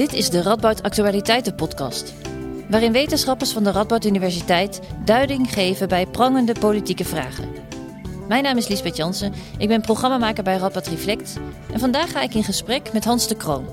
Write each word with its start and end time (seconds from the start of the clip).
Dit 0.00 0.12
is 0.12 0.30
de 0.30 0.42
Radboud 0.42 0.82
Actualiteiten 0.82 1.54
podcast. 1.54 2.14
Waarin 2.68 2.92
wetenschappers 2.92 3.52
van 3.52 3.64
de 3.64 3.70
Radboud 3.70 4.04
Universiteit 4.04 4.80
duiding 5.04 5.52
geven 5.52 5.88
bij 5.88 6.06
prangende 6.06 6.54
politieke 6.60 7.04
vragen. 7.04 7.48
Mijn 8.28 8.42
naam 8.42 8.56
is 8.56 8.68
Liesbeth 8.68 8.96
Jansen, 8.96 9.32
ik 9.58 9.68
ben 9.68 9.80
programmamaker 9.80 10.44
bij 10.44 10.56
Radboud 10.56 10.86
Reflect. 10.86 11.36
En 11.72 11.80
vandaag 11.80 12.10
ga 12.10 12.20
ik 12.20 12.34
in 12.34 12.44
gesprek 12.44 12.92
met 12.92 13.04
Hans 13.04 13.28
de 13.28 13.36
Kroon, 13.36 13.66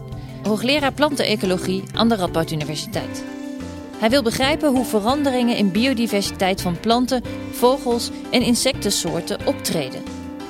hoogleraar 0.44 0.94
plantenecologie 0.94 1.84
aan 1.94 2.10
de 2.10 2.16
Radboud 2.16 2.52
Universiteit. 2.52 3.24
Hij 3.98 4.10
wil 4.10 4.24
begrijpen 4.24 4.70
hoe 4.70 4.86
veranderingen 4.86 5.58
in 5.58 5.72
biodiversiteit 5.72 6.62
van 6.62 6.80
planten, 6.80 7.24
vogels 7.52 8.10
en 8.32 8.42
insectensoorten 8.42 9.46
optreden. 9.46 10.04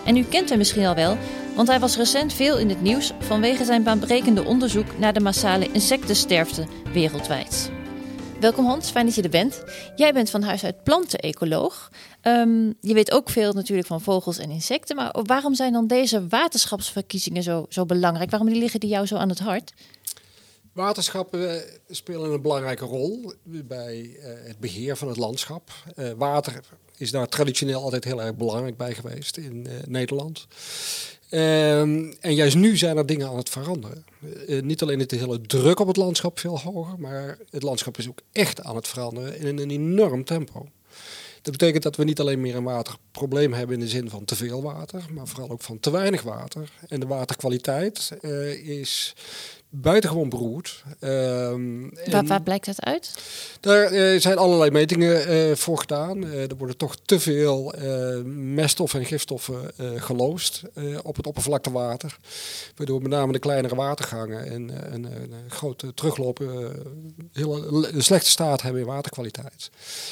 En 0.05 0.17
u 0.17 0.23
kent 0.23 0.49
hem 0.49 0.57
misschien 0.57 0.85
al 0.85 0.95
wel, 0.95 1.17
want 1.57 1.69
hij 1.69 1.79
was 1.79 1.97
recent 1.97 2.33
veel 2.33 2.57
in 2.57 2.69
het 2.69 2.81
nieuws 2.81 3.11
vanwege 3.19 3.65
zijn 3.65 3.83
baanbrekende 3.83 4.43
onderzoek 4.43 4.97
naar 4.97 5.13
de 5.13 5.19
massale 5.19 5.71
insectensterfte 5.71 6.67
wereldwijd. 6.93 7.71
Welkom 8.39 8.65
Hans, 8.65 8.89
fijn 8.89 9.05
dat 9.05 9.15
je 9.15 9.21
er 9.21 9.29
bent. 9.29 9.63
Jij 9.95 10.13
bent 10.13 10.29
van 10.29 10.41
huis 10.41 10.63
uit 10.63 10.83
plantenecoloog. 10.83 11.91
Um, 12.23 12.73
je 12.81 12.93
weet 12.93 13.11
ook 13.11 13.29
veel 13.29 13.53
natuurlijk 13.53 13.87
van 13.87 14.01
vogels 14.01 14.37
en 14.37 14.49
insecten, 14.49 14.95
maar 14.95 15.15
waarom 15.23 15.55
zijn 15.55 15.73
dan 15.73 15.87
deze 15.87 16.27
waterschapsverkiezingen 16.27 17.43
zo, 17.43 17.65
zo 17.69 17.85
belangrijk? 17.85 18.29
Waarom 18.29 18.49
liggen 18.49 18.79
die 18.79 18.89
jou 18.89 19.05
zo 19.05 19.15
aan 19.15 19.29
het 19.29 19.39
hart? 19.39 19.73
Waterschappen 20.73 21.61
eh, 21.61 21.71
spelen 21.89 22.31
een 22.31 22.41
belangrijke 22.41 22.85
rol 22.85 23.33
bij 23.43 23.97
uh, 23.97 24.23
het 24.23 24.59
beheer 24.59 24.97
van 24.97 25.07
het 25.07 25.17
landschap. 25.17 25.71
Uh, 25.95 26.11
water 26.17 26.59
is 26.97 27.11
daar 27.11 27.27
traditioneel 27.27 27.81
altijd 27.81 28.03
heel 28.03 28.21
erg 28.21 28.35
belangrijk 28.35 28.77
bij 28.77 28.93
geweest 28.93 29.37
in 29.37 29.67
Nederland. 29.85 30.47
Um, 31.29 32.13
en 32.19 32.35
juist 32.35 32.55
nu 32.55 32.77
zijn 32.77 32.97
er 32.97 33.05
dingen 33.05 33.27
aan 33.27 33.37
het 33.37 33.49
veranderen. 33.49 34.05
Uh, 34.47 34.61
niet 34.61 34.81
alleen 34.81 34.99
het 34.99 35.11
hele 35.11 35.41
druk 35.41 35.79
op 35.79 35.87
het 35.87 35.97
landschap 35.97 36.39
veel 36.39 36.59
hoger, 36.59 36.99
maar 36.99 37.37
het 37.49 37.63
landschap 37.63 37.97
is 37.97 38.07
ook 38.07 38.19
echt 38.31 38.61
aan 38.61 38.75
het 38.75 38.87
veranderen 38.87 39.39
in 39.39 39.57
een 39.57 39.69
enorm 39.69 40.23
tempo. 40.23 40.67
Dat 41.41 41.57
betekent 41.57 41.83
dat 41.83 41.95
we 41.95 42.03
niet 42.03 42.19
alleen 42.19 42.41
meer 42.41 42.55
een 42.55 42.63
waterprobleem 42.63 43.53
hebben 43.53 43.75
in 43.75 43.81
de 43.81 43.87
zin 43.87 44.09
van 44.09 44.25
te 44.25 44.35
veel 44.35 44.61
water, 44.61 45.05
maar 45.13 45.27
vooral 45.27 45.49
ook 45.49 45.61
van 45.61 45.79
te 45.79 45.89
weinig 45.89 46.21
water. 46.21 46.71
En 46.87 46.99
de 46.99 47.07
waterkwaliteit 47.07 48.11
uh, 48.21 48.69
is 48.79 49.15
buitengewoon 49.69 50.29
beroerd. 50.29 50.83
Um, 51.01 51.91
waar, 52.09 52.25
waar, 52.25 52.41
blijkt 52.41 52.65
dat 52.65 52.83
uit? 52.83 53.23
Daar 53.59 53.93
uh, 53.93 54.19
zijn 54.19 54.37
allerlei 54.37 54.71
metingen 54.71 55.31
uh, 55.31 55.55
voor 55.55 55.77
gedaan. 55.77 56.23
Uh, 56.23 56.49
er 56.49 56.57
worden 56.57 56.77
toch 56.77 56.95
te 57.05 57.19
veel 57.19 57.73
meststoffen 58.25 58.99
en 58.99 59.05
gifstoffen 59.05 59.71
geloosd 59.97 60.61
op 61.03 61.15
het 61.15 61.27
oppervlaktewater. 61.27 62.17
Waardoor 62.75 63.01
met 63.01 63.11
name 63.11 63.31
de 63.31 63.39
kleinere 63.39 63.75
watergangen 63.75 64.45
en 64.51 64.71
een 64.93 65.09
grote 65.47 65.93
teruglopen 65.93 66.75
heel 67.33 67.83
een 67.93 68.03
slechte 68.03 68.29
staat 68.29 68.61
hebben 68.61 68.81
in 68.81 68.87
waterkwaliteit. 68.87 69.69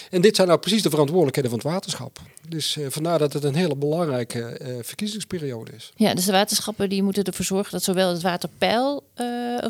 En 0.10 0.22
dit 0.22 0.36
zijn 0.36 0.48
nou 0.48 0.60
precies 0.60 0.82
de 0.82 0.90
verantwoordelijkheden 0.90 1.50
van 1.50 1.60
het 1.60 1.70
waterschap. 1.70 2.20
Dus 2.50 2.78
vandaar 2.90 3.20
dat 3.20 3.34
het 3.34 3.44
een 3.44 3.56
hele 3.56 3.76
belangrijke 3.76 4.60
verkiezingsperiode 4.82 5.72
is. 5.72 5.92
Ja, 5.96 6.14
dus 6.14 6.26
de 6.26 6.32
waterschappen 6.32 6.90
die 6.90 7.04
moeten 7.04 7.24
ervoor 7.24 7.46
zorgen 7.46 7.72
dat 7.72 7.84
zowel 7.84 8.10
het 8.10 8.22
waterpeil 8.22 9.04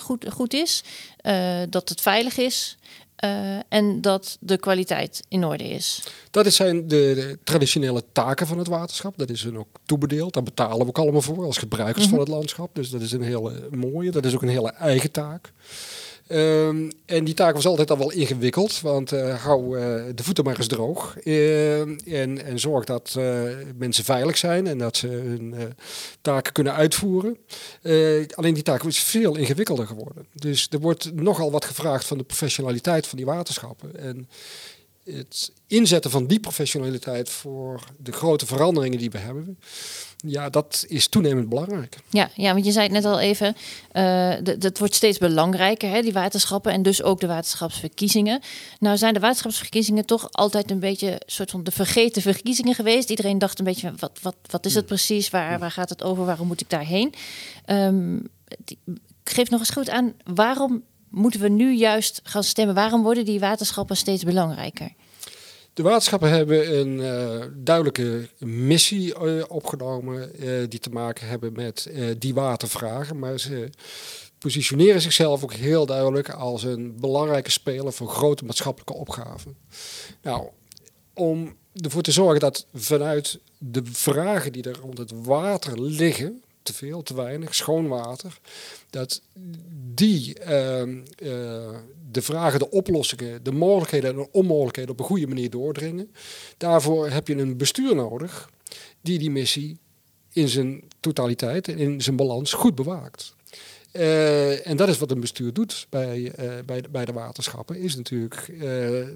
goed, 0.01 0.25
goed 0.31 0.53
is, 0.53 0.83
uh, 1.25 1.61
dat 1.69 1.89
het 1.89 2.01
veilig 2.01 2.37
is. 2.37 2.77
Uh, 3.25 3.59
en 3.69 4.01
dat 4.01 4.37
de 4.39 4.57
kwaliteit 4.57 5.23
in 5.27 5.45
orde 5.45 5.63
is. 5.63 6.03
Dat 6.31 6.53
zijn 6.53 6.87
de, 6.87 6.87
de, 6.87 7.39
traditionele 7.43 8.03
taken 8.11 8.47
van 8.47 8.57
het 8.57 8.67
waterschap. 8.67 9.17
Dat 9.17 9.29
is 9.29 9.43
hun 9.43 9.57
ook 9.57 9.67
toebedeeld. 9.85 10.33
Daar 10.33 10.43
betalen 10.43 10.79
we 10.79 10.87
ook 10.87 10.97
allemaal 10.97 11.21
voor 11.21 11.45
als 11.45 11.57
gebruikers 11.57 12.05
mm 12.05 12.09
-hmm. 12.09 12.09
van 12.09 12.19
het 12.19 12.35
landschap. 12.35 12.75
Dus 12.75 12.89
dat 12.89 13.01
is 13.01 13.11
een 13.11 13.21
hele 13.21 13.69
mooie. 13.71 14.11
Dat 14.11 14.25
is 14.25 14.35
ook 14.35 14.41
een 14.41 14.49
hele 14.49 14.71
eigen 14.71 15.11
taak. 15.11 15.51
Um, 16.27 16.91
en 17.05 17.23
die 17.23 17.33
taak 17.33 17.55
was 17.55 17.65
altijd 17.65 17.91
al 17.91 17.97
wel 17.97 18.11
ingewikkeld, 18.11 18.81
want 18.81 19.09
hou 19.43 19.79
uh, 19.79 20.03
de 20.15 20.23
voeten 20.23 20.43
maar 20.43 20.57
eens 20.57 20.67
droog. 20.67 21.15
Uh, 21.23 21.79
en, 22.21 22.45
en 22.45 22.59
zorg 22.59 22.85
dat 22.85 23.19
mensen 23.77 24.03
veilig 24.03 24.37
zijn 24.37 24.67
en 24.67 24.77
dat 24.77 24.97
ze 24.97 25.07
hun 25.07 25.55
taken 26.21 26.53
kunnen 26.53 26.73
uitvoeren. 26.73 27.37
alleen 28.35 28.53
die 28.53 28.63
taak 28.63 28.83
is 28.83 28.99
veel 28.99 29.35
ingewikkelder 29.35 29.87
geworden. 29.87 30.25
Dus 30.33 30.67
er 30.71 30.79
wordt 30.79 31.13
nogal 31.13 31.51
wat 31.51 31.65
gevraagd 31.65 32.05
van 32.05 32.17
de 32.17 32.23
professionaliteit 32.23 33.07
van 33.07 33.17
die 33.17 33.25
waterschappen. 33.25 33.99
En 33.99 34.27
het 35.05 35.51
inzetten 35.67 36.11
van 36.11 36.27
die 36.27 36.39
professionaliteit 36.39 37.29
voor 37.29 37.83
de 37.97 38.11
grote 38.11 38.45
veranderingen 38.45 38.97
die 38.97 39.11
we 39.11 39.17
hebben, 39.17 39.59
ja, 40.17 40.49
dat 40.49 40.85
is 40.87 41.07
toenemend 41.07 41.49
belangrijk. 41.49 41.97
Ja, 42.09 42.29
ja 42.35 42.53
want 42.53 42.65
je 42.65 42.71
zei 42.71 42.83
het 42.83 42.93
net 42.93 43.05
al 43.05 43.19
even, 43.19 43.55
uh, 43.93 44.33
dat 44.57 44.77
wordt 44.77 44.95
steeds 44.95 45.17
belangrijker, 45.17 45.89
hè, 45.89 46.01
die 46.01 46.13
waterschappen 46.13 46.71
en 46.71 46.83
dus 46.83 47.03
ook 47.03 47.19
de 47.19 47.27
waterschapsverkiezingen. 47.27 48.41
Nou 48.79 48.97
zijn 48.97 49.13
de 49.13 49.19
waterschapsverkiezingen 49.19 50.05
toch 50.05 50.27
altijd 50.31 50.71
een 50.71 50.79
beetje 50.79 51.21
soort 51.25 51.51
van 51.51 51.63
de 51.63 51.71
vergeten 51.71 52.21
verkiezingen 52.21 52.75
geweest. 52.75 53.09
Iedereen 53.09 53.39
dacht 53.39 53.59
een 53.59 53.65
beetje, 53.65 53.93
wat, 53.97 54.19
wat, 54.21 54.35
wat 54.49 54.65
is 54.65 54.75
het 54.75 54.85
precies, 54.85 55.29
waar, 55.29 55.59
waar 55.59 55.71
gaat 55.71 55.89
het 55.89 56.03
over, 56.03 56.25
waarom 56.25 56.47
moet 56.47 56.61
ik 56.61 56.69
daarheen? 56.69 57.13
Um, 57.65 58.27
geef 59.23 59.49
nog 59.49 59.59
eens 59.59 59.69
goed 59.69 59.89
aan, 59.89 60.13
waarom 60.23 60.83
moeten 61.15 61.41
we 61.41 61.49
nu 61.49 61.75
juist 61.75 62.19
gaan 62.23 62.43
stemmen? 62.43 62.75
Waarom 62.75 63.03
worden 63.03 63.25
die 63.25 63.39
waterschappen 63.39 63.97
steeds 63.97 64.23
belangrijker? 64.23 64.93
De 65.73 65.83
waterschappen 65.83 66.29
hebben 66.29 66.79
een 66.79 66.97
uh, 66.97 67.45
duidelijke 67.55 68.29
missie 68.39 69.15
uh, 69.23 69.43
opgenomen 69.47 70.31
uh, 70.39 70.65
die 70.69 70.79
te 70.79 70.89
maken 70.89 71.27
hebben 71.27 71.53
met 71.53 71.91
die 72.17 72.33
watervragen. 72.33 73.19
Maar 73.19 73.39
ze 73.39 73.69
positioneren 74.37 75.01
zichzelf 75.01 75.43
ook 75.43 75.53
heel 75.53 75.85
duidelijk 75.85 76.29
als 76.29 76.63
een 76.63 76.99
belangrijke 76.99 77.51
speler 77.51 77.93
voor 77.93 78.07
grote 78.07 78.45
maatschappelijke 78.45 78.93
opgaven. 78.93 79.57
Nou, 80.21 80.47
om 81.13 81.55
ervoor 81.73 82.01
te 82.01 82.11
zorgen 82.11 82.39
dat 82.39 82.65
vanuit 82.73 83.39
de 83.57 83.81
vragen 83.85 84.51
die 84.51 84.63
er 84.63 84.77
rond 84.81 84.97
het 84.97 85.11
water 85.23 85.81
liggen, 85.81 86.43
te 86.65 86.73
veel, 86.73 87.03
te 87.03 87.15
weinig, 87.15 87.55
schoon 87.55 87.87
water, 87.87 88.39
dat 88.89 89.21
die 89.93 90.35
uh, 90.39 90.81
uh, 90.81 90.97
de 92.11 92.21
vragen, 92.21 92.59
de 92.59 92.71
oplossingen, 92.71 93.43
de 93.43 93.51
mogelijkheden 93.51 94.09
en 94.09 94.15
de 94.15 94.31
onmogelijkheden 94.31 94.91
op 94.91 94.99
een 94.99 95.05
goede 95.05 95.27
manier 95.27 95.49
doordringen. 95.49 96.11
Daarvoor 96.57 97.09
heb 97.09 97.27
je 97.27 97.35
een 97.35 97.57
bestuur 97.57 97.95
nodig 97.95 98.49
die 99.01 99.19
die 99.19 99.31
missie 99.31 99.77
in 100.33 100.49
zijn 100.49 100.83
totaliteit 100.99 101.67
en 101.67 101.77
in 101.77 102.01
zijn 102.01 102.15
balans 102.15 102.53
goed 102.53 102.75
bewaakt. 102.75 103.35
Uh, 103.93 104.67
en 104.67 104.77
dat 104.77 104.87
is 104.87 104.97
wat 104.97 105.11
een 105.11 105.19
bestuur 105.19 105.53
doet 105.53 105.87
bij, 105.89 106.19
uh, 106.19 106.31
bij, 106.65 106.81
de, 106.81 106.89
bij 106.89 107.05
de 107.05 107.13
waterschappen, 107.13 107.75
is 107.75 107.95
natuurlijk, 107.95 108.47
uh, 108.47 108.63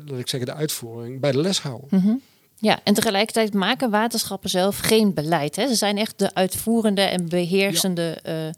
laat 0.06 0.20
ik 0.20 0.28
zeggen, 0.28 0.46
de 0.46 0.54
uitvoering 0.54 1.20
bij 1.20 1.32
de 1.32 1.42
les 1.42 1.62
houden. 1.62 1.88
-hmm. 1.90 2.22
Ja, 2.60 2.80
en 2.84 2.94
tegelijkertijd 2.94 3.54
maken 3.54 3.90
waterschappen 3.90 4.50
zelf 4.50 4.80
geen 4.80 5.14
beleid. 5.14 5.56
Hè? 5.56 5.68
Ze 5.68 5.76
zijn 5.76 5.98
echt 5.98 6.20
de 6.20 6.34
uitvoerende 6.34 7.02
en 7.02 7.30
beheersende 7.30 8.20
ja 8.24 8.52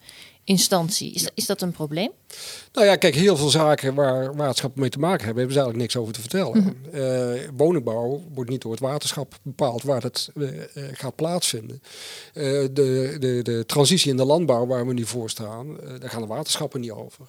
instantie. 0.43 1.13
Is, 1.13 1.29
is 1.33 1.45
dat 1.45 1.61
een 1.61 1.71
probleem? 1.71 2.11
Nou 2.73 2.87
ja, 2.87 2.95
kijk, 2.95 3.15
heel 3.15 3.37
veel 3.37 3.49
zaken 3.49 3.93
waar 3.93 4.35
waterschappen 4.35 4.79
mee 4.79 4.89
te 4.89 4.99
maken 4.99 5.25
hebben, 5.25 5.37
hebben 5.37 5.53
ze 5.53 5.61
eigenlijk 5.61 5.77
niks 5.77 5.97
over 5.97 6.13
te 6.13 6.19
vertellen. 6.19 6.57
Mm 6.57 6.75
-hmm. 6.91 6.99
uh, 6.99 7.49
woningbouw 7.55 8.23
wordt 8.33 8.49
niet 8.49 8.61
door 8.61 8.71
het 8.71 8.79
waterschap 8.79 9.39
bepaald 9.41 9.83
waar 9.83 10.01
het 10.01 10.29
uh, 10.35 10.49
gaat 10.91 11.15
plaatsvinden. 11.15 11.81
Uh, 12.33 12.43
de, 12.73 13.15
de, 13.19 13.39
de 13.43 13.63
transitie 13.65 14.11
in 14.11 14.17
de 14.17 14.25
landbouw 14.25 14.65
waar 14.65 14.87
we 14.87 14.93
nu 14.93 15.05
voor 15.05 15.29
staan, 15.29 15.77
daar 15.99 16.09
gaan 16.09 16.21
de 16.21 16.27
waterschappen 16.27 16.81
niet 16.81 16.91
over. 16.91 17.25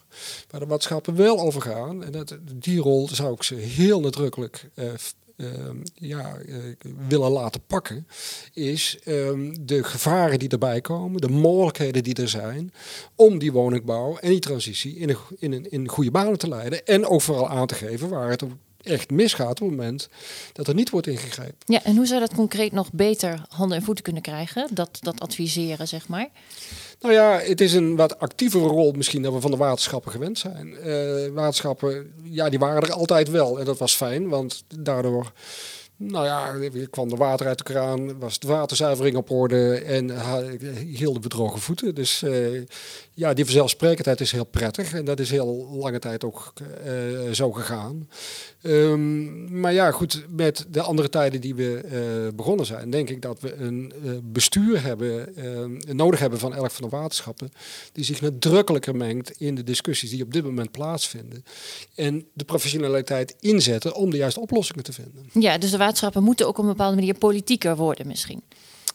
Waar 0.51 0.61
de 0.61 0.67
waterschappen 0.67 1.17
wel 1.17 1.41
over 1.41 1.63
gaan, 1.63 2.05
en 2.05 2.13
dat, 2.13 2.37
die 2.53 2.81
rol 2.81 3.09
zou 3.13 3.35
ik 3.35 3.43
ze 3.43 3.55
heel 3.55 4.01
nadrukkelijk 4.01 4.69
ja, 5.95 6.39
uh, 6.47 6.57
willen 7.09 7.31
laten 7.31 7.61
pakken, 7.67 8.07
is 8.53 8.99
um, 9.07 9.67
de 9.67 9.85
gevaren 9.85 10.39
die 10.39 10.49
erbij 10.49 10.81
komen, 10.81 11.21
de 11.21 11.29
mogelijkheden 11.29 12.03
die 12.03 12.15
er 12.15 12.29
zijn 12.29 12.73
om 13.15 13.39
die 13.39 13.53
woningbouw 13.53 14.17
en 14.17 14.31
die 14.31 14.39
transitie 14.39 14.97
in 14.97 15.09
een, 15.09 15.17
in 15.39 15.53
een, 15.53 15.71
in 15.71 15.89
goede 15.89 16.11
banen 16.11 16.39
te 16.39 16.49
leiden. 16.49 16.87
En 16.87 17.07
ook 17.07 17.23
vooral 17.23 17.49
aan 17.49 17.67
te 17.67 17.75
geven 17.75 18.09
waar 18.09 18.31
het 18.31 18.43
echt 18.83 19.11
misgaat 19.11 19.61
op 19.61 19.69
het 19.69 19.77
moment 19.77 20.09
dat 20.53 20.69
er 20.69 20.75
niet 20.75 20.91
wordt 20.91 21.07
ingegrepen. 21.07 21.57
Ja, 21.65 21.85
en 21.85 21.97
hoe 21.97 22.07
zou 22.07 22.21
dat 22.21 22.35
concreet 22.35 22.73
nog 22.73 22.93
beter 22.93 23.43
handen 23.49 23.77
en 23.77 23.85
voeten 23.85 24.05
kunnen 24.05 24.23
krijgen? 24.23 24.69
Dat, 24.73 24.99
dat 25.01 25.21
adviseren, 25.21 25.89
zeg 25.89 26.09
maar? 26.09 26.29
Nou 27.01 27.15
ja, 27.15 27.39
het 27.39 27.61
is 27.61 27.73
een 27.73 27.97
wat 27.97 28.19
actievere 28.19 28.67
rol 28.67 28.93
misschien 28.93 29.23
dan 29.23 29.33
we 29.33 29.41
van 29.41 29.51
de 29.51 29.57
waterschappen 29.57 30.13
gewend 30.13 30.39
zijn. 30.39 30.77
Uh, 30.85 31.27
waterschappen, 31.35 32.13
ja, 32.23 32.49
die 32.49 32.59
waren 32.59 32.83
er 32.83 32.93
altijd 32.93 33.31
wel 33.31 33.59
en 33.59 33.65
dat 33.65 33.79
was 33.79 33.95
fijn, 33.95 34.29
want 34.29 34.65
daardoor 34.79 35.33
Nou 36.11 36.25
ja, 36.25 36.55
er 36.55 36.89
kwam 36.91 37.11
er 37.11 37.17
water 37.17 37.47
uit 37.47 37.59
de 37.59 37.65
kraan, 37.65 38.19
was 38.19 38.39
de 38.39 38.47
waterzuivering 38.47 39.17
op 39.17 39.31
orde 39.31 39.75
en 39.75 40.11
hielden 40.77 41.23
we 41.23 41.29
droge 41.29 41.59
voeten. 41.59 41.95
Dus 41.95 42.23
uh, 42.23 42.63
ja, 43.15 43.35
die 43.35 43.45
vanzelfsprekendheid 43.45 44.21
is 44.21 44.33
heel 44.33 44.45
prettig 44.45 44.93
en 44.95 45.05
dat 45.05 45.21
is 45.21 45.31
heel 45.31 45.69
lange 45.73 45.99
tijd 45.99 46.25
ook 46.25 46.53
uh, 46.87 47.31
zo 47.31 47.53
gegaan. 47.53 48.09
Um, 48.63 49.61
maar 49.61 49.73
ja, 49.73 49.91
goed, 49.91 50.25
met 50.29 50.67
de 50.71 50.81
andere 50.81 51.09
tijden 51.09 51.41
die 51.41 51.55
we 51.55 51.81
uh, 51.85 52.37
begonnen 52.37 52.67
zijn, 52.67 52.91
denk 52.91 53.11
ik 53.11 53.23
dat 53.23 53.41
we 53.41 53.55
een 53.55 53.93
bestuur 54.23 54.83
hebben, 54.83 55.35
nodig 55.93 56.21
hebben 56.21 56.39
van 56.39 56.55
elk 56.55 56.71
van 56.71 56.91
de 56.91 56.97
waterschappen, 56.97 57.53
die 57.93 58.05
zich 58.05 58.21
nadrukkelijker 58.21 58.97
mengt 58.97 59.31
in 59.31 59.55
de 59.55 59.65
discussies 59.65 60.11
die 60.11 60.23
op 60.23 60.33
dit 60.33 60.45
moment 60.45 60.71
plaatsvinden. 60.71 61.45
En 61.95 62.27
de 62.33 62.45
professionaliteit 62.45 63.37
inzetten 63.41 63.95
om 63.95 64.11
de 64.11 64.17
juiste 64.17 64.41
oplossingen 64.41 64.85
te 64.85 64.93
vinden. 64.93 65.31
Ja, 65.33 65.59
dus 65.59 65.71
de 65.71 65.77
waterschappen 65.93 66.23
moeten 66.23 66.47
ook 66.47 66.59
op 66.59 66.65
een 66.65 66.71
bepaalde 66.71 66.97
manier 66.97 67.19
politieker 67.19 67.77
worden 67.77 68.07
misschien. 68.07 68.43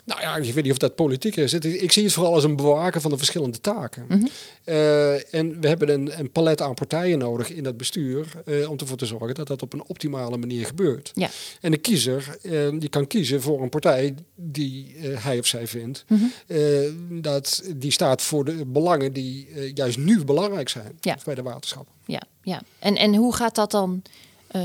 Nou 0.08 0.22
ja, 0.22 0.36
ik 0.36 0.54
weet 0.54 0.64
niet 0.64 0.72
of 0.72 0.78
dat 0.78 0.96
politiek 0.96 1.36
is. 1.36 1.54
Ik 1.54 1.92
zie 1.92 2.04
het 2.04 2.14
vooral 2.14 2.34
als 2.34 2.44
een 2.44 2.56
bewaken 2.56 3.02
van 3.02 3.12
de 3.12 3.18
verschillende 3.18 3.62
taken. 3.62 4.06
Mhm. 4.08 4.26
Eh, 4.64 5.34
en 5.34 5.62
we 5.62 5.68
hebben 5.68 5.90
een, 5.90 6.20
een, 6.20 6.32
palet 6.32 6.62
aan 6.62 6.74
partijen 6.74 7.18
nodig 7.20 7.50
in 7.50 7.64
dat 7.64 7.78
bestuur 7.78 8.28
uh, 8.46 8.70
om 8.70 8.78
ervoor 8.78 8.98
te 8.98 9.06
zorgen 9.06 9.36
dat 9.36 9.48
dat 9.48 9.62
op 9.62 9.74
een 9.74 9.84
optimale 9.88 10.38
manier 10.38 10.66
gebeurt. 10.66 11.12
Ja. 11.14 11.30
En 11.62 11.72
de 11.72 11.78
kiezer 11.78 12.38
uh, 12.42 12.80
die 12.80 12.90
kan 12.90 13.08
kiezen 13.08 13.42
voor 13.42 13.62
een 13.62 13.70
partij 13.70 14.16
die 14.36 14.96
hij 15.00 15.40
of 15.40 15.46
zij 15.46 15.68
vindt 15.68 16.06
mhm. 16.08 16.26
dat 17.22 17.64
die 17.76 17.92
staat 17.92 18.22
voor 18.22 18.46
de 18.46 18.66
belangen 18.66 19.14
die 19.14 19.48
juist 19.74 19.98
nu 19.98 20.24
belangrijk 20.24 20.70
zijn 20.70 20.98
ja. 21.00 21.18
bij 21.26 21.36
de 21.36 21.44
waterschappen. 21.44 21.94
Ja, 22.06 22.22
ja. 22.42 22.62
En, 22.80 22.96
en 22.96 23.16
hoe 23.16 23.36
gaat 23.36 23.56
dat 23.56 23.72
dan? 23.72 24.02
Uh, 24.56 24.62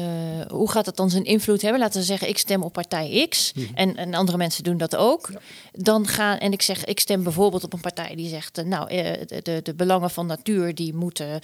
hoe 0.48 0.70
gaat 0.70 0.86
het 0.86 0.96
dan 0.96 1.10
zijn 1.10 1.24
invloed 1.24 1.62
hebben? 1.62 1.80
Laten 1.80 2.00
we 2.00 2.06
zeggen, 2.06 2.28
ik 2.28 2.38
stem 2.38 2.62
op 2.62 2.72
partij 2.72 3.26
X 3.28 3.52
mhm. 3.52 3.74
en, 3.74 3.96
en, 3.96 4.14
andere 4.14 4.38
mensen 4.38 4.64
doen 4.64 4.76
dat 4.76 4.96
ook. 4.96 5.30
Dan 5.72 6.06
gaan, 6.06 6.38
en 6.38 6.52
ik 6.52 6.62
zeg, 6.62 6.84
ik 6.84 7.00
stem 7.00 7.22
bijvoorbeeld 7.22 7.64
op 7.64 7.72
een 7.72 7.80
partij 7.80 8.14
die 8.14 8.28
zegt, 8.28 8.58
uh, 8.58 8.64
nou, 8.64 8.94
uh, 8.94 9.12
de, 9.42 9.60
de 9.62 9.74
belangen 9.74 10.10
van 10.10 10.26
natuur 10.26 10.74
die 10.74 10.94
moeten 10.94 11.40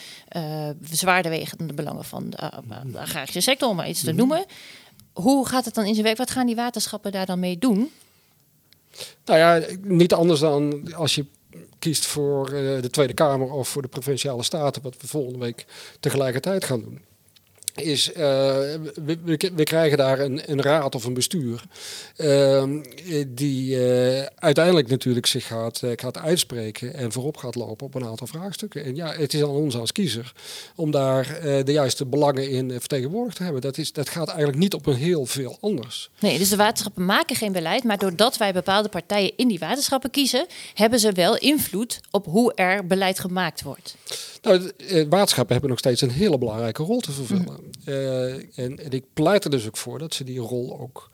zwaarder 0.91 1.31
wegen 1.31 1.59
dan 1.59 1.67
de 1.67 1.75
belangen 1.75 2.05
van 2.05 2.31
de, 2.31 2.51
de 2.93 2.99
agrarische 2.99 3.41
sector, 3.41 3.69
om 3.69 3.77
maar 3.77 3.89
iets 3.89 4.01
te 4.01 4.09
mhm. 4.09 4.17
noemen. 4.17 4.45
Hoe 5.13 5.47
gaat 5.49 5.65
het 5.65 5.75
dan 5.75 5.85
in 5.85 5.93
zijn 5.93 6.07
werk? 6.07 6.19
Wat 6.19 6.31
gaan 6.31 6.47
die 6.47 6.57
waterschappen 6.57 7.13
daar 7.13 7.27
dan 7.27 7.41
mee 7.41 7.59
doen? 7.59 7.91
Nou 9.25 9.39
ja, 9.39 9.67
niet 9.83 10.15
anders 10.15 10.41
dan 10.41 10.95
als 10.95 11.15
je 11.15 11.27
kiest 11.79 12.07
voor 12.07 12.51
de 12.51 12.89
Tweede 12.91 13.15
Kamer 13.15 13.53
of 13.53 13.69
voor 13.69 13.83
de 13.83 13.89
provinciale 13.89 14.43
staten, 14.43 14.83
wat 14.83 14.97
we 15.01 15.07
volgende 15.07 15.39
week 15.39 15.67
tegelijkertijd 16.01 16.65
gaan 16.65 16.81
doen 16.81 17.07
is, 17.81 18.09
uh, 18.09 18.17
we, 18.17 19.19
we, 19.55 19.63
krijgen 19.63 19.99
daar 19.99 20.19
een, 20.19 20.51
een, 20.51 20.63
raad 20.63 20.95
of 20.95 21.05
een 21.05 21.15
bestuur 21.15 21.63
uh, 22.17 22.65
die 23.29 23.77
uh, 23.77 24.27
uiteindelijk 24.35 24.89
natuurlijk 24.89 25.27
zich 25.27 25.47
gaat, 25.47 25.83
uh, 25.85 25.91
gaat 25.97 26.19
uitspreken 26.19 26.95
en 26.95 27.13
voorop 27.13 27.37
gaat 27.37 27.55
lopen 27.55 27.87
op 27.87 27.95
een 27.95 28.05
aantal 28.05 28.27
vraagstukken. 28.27 28.85
En 28.85 28.97
ja, 28.97 29.13
het 29.13 29.35
is 29.35 29.43
aan 29.43 29.49
ons 29.49 29.77
als 29.77 29.93
kiezer 29.93 30.33
om 30.75 30.91
daar 30.91 31.41
de 31.65 31.73
juiste 31.73 32.07
belangen 32.07 32.51
in 32.51 32.71
vertegenwoordigd 32.71 33.37
te 33.37 33.43
hebben. 33.43 33.61
Dat, 33.61 33.79
is, 33.79 33.93
dat 33.93 34.09
gaat 34.09 34.29
eigenlijk 34.29 34.59
niet 34.59 34.75
op 34.75 34.87
een 34.87 34.97
heel 34.97 35.27
veel 35.27 35.59
anders. 35.61 36.11
Nee, 36.21 36.39
dus 36.39 36.49
de 36.49 36.57
waterschappen 36.57 37.05
maken 37.05 37.37
geen 37.37 37.53
beleid, 37.53 37.85
maar 37.85 37.99
doordat 37.99 38.37
wij 38.37 38.53
bepaalde 38.53 38.89
partijen 38.89 39.33
in 39.37 39.49
die 39.49 39.59
waterschappen 39.59 40.11
kiezen, 40.11 40.47
hebben 40.75 40.99
ze 40.99 41.13
wel 41.13 41.39
invloed 41.39 42.01
op 42.11 42.27
hoe 42.27 42.55
er 42.55 42.87
beleid 42.87 43.19
gemaakt 43.19 43.63
wordt. 43.63 43.97
Nou, 44.43 44.73
waterschappen 45.09 45.53
hebben 45.53 45.71
nog 45.71 45.79
steeds 45.79 46.01
een 46.01 46.11
hele 46.11 46.39
belangrijke 46.39 46.83
rol 46.83 47.01
te 47.01 47.13
vervullen. 47.13 47.43
Mhm. 47.43 47.68
Eh, 47.85 48.33
en, 48.35 48.45
en, 48.55 48.91
ik 48.91 49.05
pleit 49.15 49.45
er 49.45 49.51
dus 49.51 49.67
ook 49.67 49.77
voor 49.77 49.99
dat 49.99 50.15
ze 50.15 50.25
die 50.25 50.39
rol 50.39 50.81
ook 50.81 51.11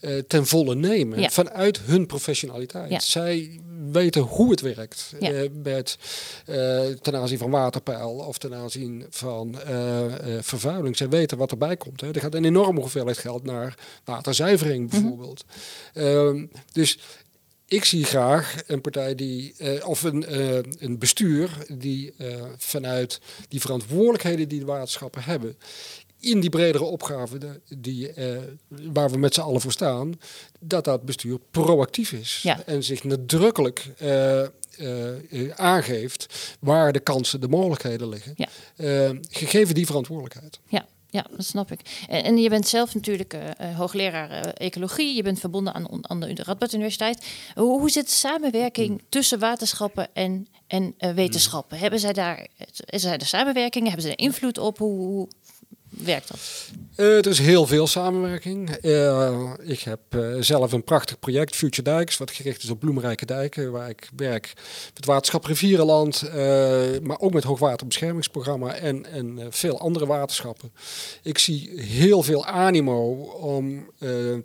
uh, 0.00 0.18
ten 0.18 0.46
volle 0.46 0.74
nemen. 0.74 1.30
Vanuit 1.30 1.80
hun 1.80 2.06
professionaliteit. 2.06 3.02
Zij 3.02 3.60
weten 3.90 4.22
hoe 4.22 4.50
het 4.50 4.60
werkt. 4.60 5.14
Ja. 5.20 5.32
Uh, 5.32 5.48
met, 5.62 5.98
ten 7.00 7.16
aanzien 7.16 7.38
van 7.38 7.50
waterpeil 7.50 8.10
of 8.10 8.38
ten 8.38 8.54
aanzien 8.54 9.06
van 9.10 9.56
vervuiling. 10.40 10.96
Zij 10.96 11.08
weten 11.08 11.38
wat 11.38 11.50
erbij 11.50 11.76
komt. 11.76 12.00
Hè. 12.00 12.10
Er 12.10 12.20
gaat 12.20 12.34
een 12.34 12.44
enorme 12.44 12.80
hoeveelheid 12.80 13.18
geld 13.18 13.44
naar 13.44 13.74
waterzuivering 14.04 14.90
mhm. 14.90 15.00
bijvoorbeeld. 15.00 15.44
Ehm, 15.94 16.46
dus 16.72 16.98
ik 17.70 17.84
zie 17.84 18.04
graag 18.04 18.56
een 18.66 18.80
partij 18.80 19.14
die, 19.14 19.54
uh, 19.58 19.88
of 19.88 20.02
een, 20.02 20.24
uh, 20.28 20.58
een 20.78 20.98
bestuur 20.98 21.50
die 21.68 22.14
uh, 22.18 22.42
vanuit 22.56 23.20
die 23.48 23.60
verantwoordelijkheden 23.60 24.48
die 24.48 24.58
de 24.58 24.64
waterschappen 24.64 25.22
hebben, 25.22 25.58
in 26.20 26.40
die 26.40 26.50
bredere 26.50 26.84
opgave 26.84 27.60
die, 27.68 28.12
waar 28.68 29.10
we 29.10 29.18
met 29.18 29.34
z'n 29.34 29.40
allen 29.40 29.60
voor 29.60 29.72
staan, 29.72 30.20
dat 30.58 30.84
dat 30.84 31.02
bestuur 31.02 31.38
proactief 31.50 32.12
is 32.12 32.40
ja. 32.42 32.62
en 32.66 32.82
zich 32.84 33.04
nadrukkelijk 33.04 33.86
aangeeft 35.54 36.56
waar 36.60 36.92
de 36.92 37.00
kansen, 37.00 37.40
de 37.40 37.48
mogelijkheden 37.48 38.08
liggen, 38.08 38.34
ja. 38.36 38.48
gegeven 39.28 39.74
die 39.74 39.86
verantwoordelijkheid. 39.86 40.60
Ja. 40.66 40.86
Ja, 41.10 41.26
dat 41.36 41.44
snap 41.44 41.72
ik. 41.72 41.80
En, 42.08 42.24
en 42.24 42.38
je 42.38 42.48
bent 42.48 42.68
zelf 42.68 42.94
natuurlijk 42.94 43.36
hoogleraar 43.76 44.30
ecologie. 44.40 45.14
Je 45.14 45.22
bent 45.22 45.40
verbonden 45.40 45.74
aan, 45.74 46.10
aan 46.10 46.20
de 46.20 46.34
Radboud 46.34 46.72
Universiteit. 46.72 47.26
Hoe, 47.54 47.78
hoe 47.78 47.90
zit 47.90 48.06
de 48.06 48.12
samenwerking 48.12 49.02
tussen 49.08 49.38
waterschappen 49.38 50.08
en, 50.12 50.48
en 50.66 50.94
wetenschappen? 51.14 51.78
Hebben 51.78 52.00
zij 52.00 52.12
daar, 52.12 52.46
is 52.84 53.04
er 53.04 53.18
de 53.18 53.24
samenwerking? 53.24 53.84
Hebben 53.86 54.04
ze 54.04 54.10
er 54.10 54.18
invloed 54.18 54.58
op? 54.58 54.78
Hoe, 54.78 54.98
hoe 54.98 55.28
werkt 55.90 56.28
dat? 56.28 56.38
Uh, 56.96 57.16
er 57.16 57.26
is 57.26 57.38
heel 57.38 57.66
veel 57.66 57.86
samenwerking. 57.86 58.76
Uh, 58.82 59.50
ik 59.62 59.80
heb 59.80 60.00
uh, 60.10 60.36
zelf 60.40 60.72
een 60.72 60.84
prachtig 60.84 61.18
project, 61.18 61.56
Future 61.56 61.82
Dijks, 61.82 62.16
wat 62.16 62.30
gericht 62.30 62.62
is 62.62 62.70
op 62.70 62.80
bloemrijke 62.80 63.26
dijken, 63.26 63.72
waar 63.72 63.88
ik 63.88 64.10
werk 64.16 64.52
met 64.94 65.04
waterschap 65.04 65.44
Rivierenland, 65.44 66.22
maar 67.02 67.18
ook 67.20 67.32
met 67.32 67.44
hoogwaterbeschermingsprogramma 67.44 68.74
en, 68.74 69.06
en 69.06 69.46
veel 69.50 69.80
andere 69.80 70.06
waterschappen. 70.06 70.72
Ik 71.22 71.38
zie 71.38 71.80
heel 71.80 72.22
veel 72.22 72.46
animo 72.46 73.12
om 73.22 73.90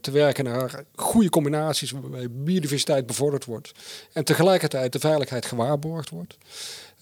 te 0.02 0.12
werken 0.12 0.44
naar 0.44 0.84
goede 0.96 1.30
combinaties 1.30 1.92
waarbij 1.92 2.28
biodiversiteit 2.32 3.06
bevorderd 3.06 3.46
wordt 3.46 3.72
en 4.14 4.24
tegelijkertijd 4.24 4.94
de 4.94 5.00
veiligheid 5.00 5.46
gewaarborgd 5.46 6.10
wordt. 6.10 6.38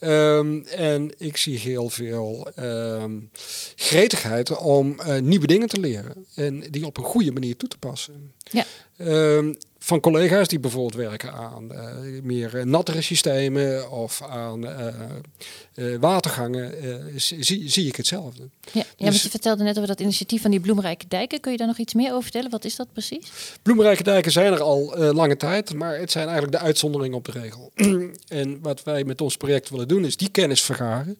Um, 0.06 0.66
en 0.66 1.12
ik 1.18 1.38
zie 1.38 1.58
heel 1.58 1.90
veel 1.90 2.48
um, 2.60 3.30
gretigheid 3.76 4.58
om 4.58 4.96
uh, 5.00 5.18
nieuwe 5.18 5.48
dingen 5.48 5.68
te 5.68 5.80
leren 5.80 6.26
en 6.36 6.60
die 6.60 6.86
op 6.86 6.98
een 6.98 7.04
goede 7.04 7.32
manier 7.32 7.58
toe 7.58 7.70
te 7.70 7.78
passen. 7.78 8.34
Ja. 8.52 8.66
Um, 8.98 9.58
van 9.84 10.00
collega's 10.00 10.48
die 10.48 10.60
bijvoorbeeld 10.60 10.96
werken 10.96 11.34
aan 11.34 11.70
uh, 11.72 12.22
meer 12.22 12.56
uh, 12.56 12.64
nattere 12.64 13.02
systemen 13.02 13.92
of 13.92 14.22
aan 14.22 14.64
uh, 14.66 15.96
watergangen, 16.00 16.74
zie, 17.16 17.70
zie 17.70 17.88
ik 17.88 17.96
hetzelfde. 17.96 18.50
Ja, 18.72 18.84
ja 18.98 19.10
dus, 19.10 19.24
je 19.24 19.30
vertelde 19.30 19.64
net 19.64 19.76
over 19.76 19.88
dat 19.88 20.00
initiatief 20.00 20.42
van 20.42 20.52
die 20.52 20.60
bloemrijke 20.60 21.08
dijken. 21.08 21.40
Kun 21.40 21.52
je 21.52 21.58
daar 21.58 21.68
nog 21.68 21.78
iets 21.78 21.94
meer 21.94 22.10
over 22.12 22.24
vertellen? 22.24 22.50
Wat 22.50 22.66
is 22.66 22.76
dat 22.76 22.88
precies? 22.94 23.32
Bloemrijke 23.62 24.04
dijken 24.04 24.32
zijn 24.32 24.54
er 24.54 24.62
al 24.62 24.96
lange 25.14 25.38
tijd, 25.38 25.74
maar 25.74 26.00
het 26.00 26.12
zijn 26.12 26.28
eigenlijk 26.28 26.58
de 26.58 26.64
uitzonderingen 26.64 27.18
op 27.18 27.26
de 27.26 27.32
regel. 27.32 27.72
en 28.28 28.60
wat 28.62 28.84
wij 28.84 29.04
met 29.04 29.22
ons 29.22 29.38
project 29.38 29.70
willen 29.70 29.88
doen, 29.88 30.06
is 30.06 30.18
die 30.18 30.30
kennis 30.30 30.62
vergaren, 30.62 31.18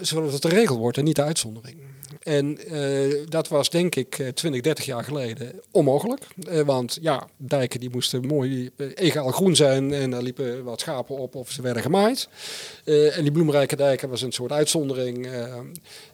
zodat 0.00 0.32
het 0.32 0.42
de 0.42 0.48
regel 0.48 0.76
wordt 0.76 0.98
en 0.98 1.04
niet 1.04 1.16
de 1.16 1.22
uitzondering. 1.22 1.87
En 2.28 2.58
uh, 2.72 3.14
dat 3.28 3.48
was 3.48 3.70
denk 3.70 3.94
ik 3.94 4.14
20, 4.14 4.52
eh, 4.52 4.60
30 4.62 4.84
jaar 4.84 5.04
geleden 5.04 5.60
onmogelijk. 5.70 6.26
Uh, 6.48 6.60
want 6.60 6.98
ja, 7.00 7.28
dijken 7.36 7.80
die 7.80 7.90
moesten 7.90 8.26
mooi 8.26 8.70
egaal 8.94 9.30
groen 9.30 9.56
zijn 9.56 9.92
en 9.92 10.10
daar 10.10 10.22
liepen 10.22 10.64
wat 10.64 10.80
schapen 10.80 11.16
op 11.16 11.34
of 11.34 11.50
ze 11.50 11.62
werden 11.62 11.82
gemaaid. 11.82 12.28
En 12.84 13.22
die 13.22 13.32
bloemrijke 13.32 13.76
dijken 13.76 14.08
was 14.08 14.22
een 14.22 14.32
soort 14.32 14.52
uitzondering 14.52 15.28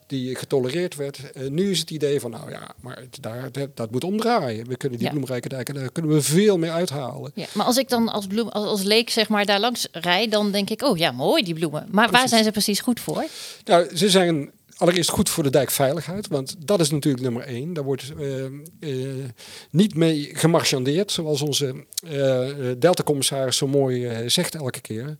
die 0.06 0.34
getolereerd 0.34 0.94
werd. 0.94 1.18
nu 1.50 1.70
is 1.70 1.78
het 1.78 1.90
idee 1.90 2.20
van, 2.20 2.30
nou 2.30 2.50
ja, 2.50 2.74
maar 2.80 3.04
daar, 3.20 3.50
dat, 3.74 3.90
moet 3.90 4.04
omdraaien. 4.04 4.68
We 4.68 4.76
kunnen 4.76 4.98
die 4.98 5.10
bloemrijke 5.10 5.48
dijken, 5.48 5.74
daar 5.74 5.92
kunnen 5.92 6.12
we 6.12 6.22
veel 6.22 6.58
meer 6.58 6.70
uithalen. 6.70 7.32
Ja, 7.34 7.46
maar 7.52 7.66
als 7.66 7.76
ik 7.76 7.88
dan 7.88 8.08
als, 8.08 8.26
bloem, 8.26 8.48
als, 8.48 8.66
als 8.66 8.82
leek 8.82 9.10
zeg 9.10 9.28
maar 9.28 9.46
daar 9.46 9.60
langs 9.60 9.88
rijd, 9.92 10.30
dan 10.30 10.50
denk 10.50 10.70
ik, 10.70 10.82
oh 10.82 10.98
ja, 10.98 11.12
mooi 11.12 11.42
die 11.42 11.54
bloemen. 11.54 11.86
Maar 11.90 12.10
waar 12.10 12.28
zijn 12.28 12.44
ze 12.44 12.50
precies 12.50 12.80
goed 12.80 13.00
voor? 13.00 13.24
Nou, 13.64 13.96
ze 13.96 14.10
zijn 14.10 14.52
allereerst 14.76 15.10
goed 15.10 15.28
voor 15.28 15.42
de 15.42 15.50
dijkveiligheid, 15.50 16.28
want 16.28 16.54
dat 16.58 16.80
is 16.80 16.90
natuurlijk 16.90 17.22
nummer 17.22 17.42
één. 17.42 17.72
Daar 17.72 17.84
wordt 17.84 18.12
uh, 18.18 18.44
uh, 18.80 19.24
niet 19.70 19.94
mee 19.94 20.30
gemarchandeerd, 20.32 21.12
zoals 21.12 21.42
onze 21.42 21.84
uh, 22.12 22.48
Delta-commissaris 22.78 23.56
zo 23.56 23.66
mooi 23.66 24.28
zegt 24.30 24.54
elke 24.54 24.80
keer. 24.80 25.16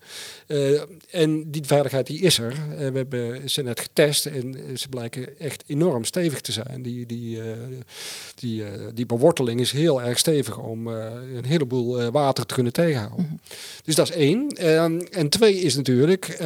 en 1.11 1.51
die 1.51 1.65
veiligheid 1.65 2.07
die 2.07 2.21
is 2.21 2.39
er. 2.39 2.55
we 2.77 2.83
hebben 2.83 3.51
ze 3.51 3.63
net 3.63 3.81
getest 3.81 4.27
en 4.27 4.79
ze 4.79 4.89
blijken 4.89 5.39
echt 5.39 5.65
enorm 5.67 6.05
stevig 6.05 6.41
te 6.41 6.53
zijn. 6.53 6.83
Die, 6.83 7.07
die, 7.07 7.41
die, 8.35 8.65
die 8.95 9.07
beworteling 9.07 9.61
is 9.61 9.73
heel 9.73 10.03
erg 10.03 10.19
stevig 10.19 10.59
om 10.59 10.87
een 10.87 11.45
heleboel 11.45 12.11
water 12.11 12.47
te 12.47 12.55
kunnen 12.55 12.73
tegenhouden. 12.73 13.27
Mhm. 13.27 13.35
Dus 13.85 13.95
dat 13.95 14.09
is 14.09 14.17
één. 14.17 14.49
en 15.11 15.29
twee 15.29 15.55
is 15.61 15.77
natuurlijk, 15.77 16.37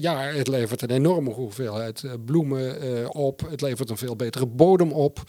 ja, 0.00 0.20
het 0.20 0.48
levert 0.48 0.82
een 0.82 0.90
enorme 0.90 1.30
hoeveelheid 1.30 2.02
bloemen 2.24 2.51
eh, 2.58 3.08
op. 3.08 3.46
Het 3.50 3.60
levert 3.60 3.90
een 3.90 3.96
veel 3.96 4.16
betere 4.16 4.46
bodem 4.46 4.92
op. 4.92 5.22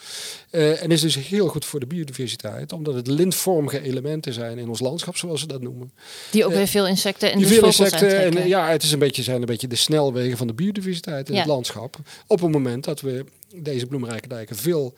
Uh, 0.52 0.84
en 0.84 0.92
is 0.92 1.02
dus 1.02 1.16
heel 1.16 1.48
goed 1.48 1.66
voor 1.66 1.80
de 1.80 1.86
biodiversiteit, 1.86 2.72
omdat 2.72 2.94
het 2.94 3.08
lintvormige 3.08 3.82
elementen 3.82 4.34
zijn 4.34 4.58
in 4.58 4.70
ons 4.70 4.80
landschap, 4.80 5.18
zoals 5.18 5.40
ze 5.40 5.48
dat 5.48 5.62
noemen. 5.62 5.94
Die 6.32 6.46
ook 6.46 6.54
weer 6.54 6.68
veel 6.68 6.88
insecten 6.88 7.32
en 7.32 7.38
die 7.38 7.48
dus 7.48 7.56
veel 7.56 7.66
insecten 7.66 8.20
en 8.20 8.48
ja, 8.48 8.70
het 8.70 8.84
is 8.84 8.92
een 8.92 9.00
beetje, 9.00 9.24
zijn 9.24 9.40
een 9.40 9.46
beetje 9.46 9.68
de 9.68 9.76
snelwegen 9.76 10.38
van 10.38 10.48
de 10.48 10.54
biodiversiteit 10.54 11.30
in 11.30 11.36
het 11.36 11.46
landschap. 11.46 11.98
Op 12.28 12.42
het 12.42 12.52
moment 12.52 12.84
dat 12.84 13.02
we 13.02 13.26
deze 13.56 13.86
bloemrijke 13.86 14.28
dijken 14.28 14.56
veel 14.56 14.94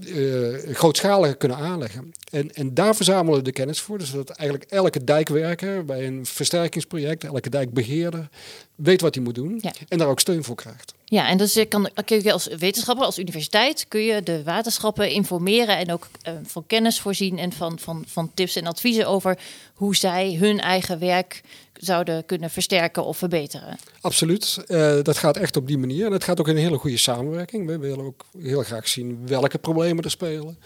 uh, 0.00 0.74
grootschaliger 0.74 1.36
kunnen 1.36 1.56
aanleggen. 1.56 2.12
En, 2.30 2.54
en 2.54 2.74
daar 2.74 2.94
verzamelen 2.94 3.38
we 3.38 3.44
de 3.44 3.52
kennis 3.52 3.80
voor. 3.80 3.98
Dus 3.98 4.10
dat 4.10 4.30
eigenlijk 4.30 4.70
elke 4.70 5.04
dijkwerker 5.04 5.84
bij 5.84 6.06
een 6.06 6.26
versterkingsproject, 6.26 7.24
elke 7.24 7.50
dijkbeheerder, 7.50 8.28
weet 8.74 9.00
wat 9.00 9.14
hij 9.14 9.24
moet 9.24 9.34
doen 9.34 9.62
en 9.88 9.98
daar 9.98 10.08
ook 10.08 10.20
steun 10.20 10.44
voor 10.44 10.56
krijgt. 10.56 10.94
Ja, 11.12 11.28
en 11.28 11.38
dus 11.38 11.64
kan, 11.68 11.90
kun 12.04 12.22
je 12.22 12.32
als 12.32 12.46
wetenschapper, 12.46 13.04
als 13.04 13.18
universiteit, 13.18 13.84
kun 13.88 14.00
je 14.00 14.22
de 14.22 14.42
waterschappen 14.42 15.10
informeren 15.10 15.76
en 15.76 15.92
ook 15.92 16.08
uh, 16.28 16.34
van 16.42 16.66
kennis 16.66 17.00
voorzien 17.00 17.38
en 17.38 17.52
van, 17.52 17.78
van, 17.78 18.04
van 18.06 18.30
tips 18.34 18.56
en 18.56 18.66
adviezen 18.66 19.06
over 19.06 19.38
hoe 19.74 19.96
zij 19.96 20.34
hun 20.34 20.60
eigen 20.60 20.98
werk 20.98 21.40
zouden 21.72 22.26
kunnen 22.26 22.50
versterken 22.50 23.04
of 23.04 23.16
verbeteren. 23.16 23.78
Absoluut. 24.00 24.64
Uh, 24.68 25.02
dat 25.02 25.16
gaat 25.16 25.36
echt 25.36 25.56
op 25.56 25.66
die 25.66 25.78
manier. 25.78 26.06
En 26.06 26.12
het 26.12 26.24
gaat 26.24 26.40
ook 26.40 26.48
in 26.48 26.56
een 26.56 26.62
hele 26.62 26.78
goede 26.78 26.96
samenwerking. 26.96 27.66
We 27.66 27.78
willen 27.78 28.04
ook 28.04 28.24
heel 28.38 28.62
graag 28.62 28.88
zien 28.88 29.26
welke 29.26 29.58
problemen 29.58 30.04
er 30.04 30.10
spelen 30.10 30.58